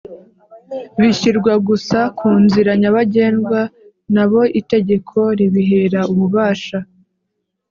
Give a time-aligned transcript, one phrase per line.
[0.99, 3.59] bishyirwa gusa ku nzira nyabagendwa
[4.13, 6.77] n abo itegeko ribihera ububasha